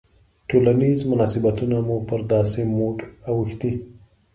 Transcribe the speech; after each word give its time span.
ټولنیز 0.49 0.99
مناسبتونه 1.11 1.77
مو 1.87 1.97
پر 2.07 2.19
داسې 2.33 2.61
موډ 2.75 2.97
اوښتي. 3.29 3.71